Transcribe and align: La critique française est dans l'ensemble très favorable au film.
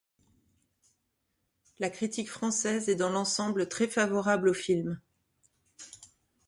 La 1.77 1.91
critique 1.91 2.31
française 2.31 2.89
est 2.89 2.95
dans 2.95 3.11
l'ensemble 3.11 3.69
très 3.69 3.87
favorable 3.87 4.49
au 4.49 4.53
film. 4.55 4.99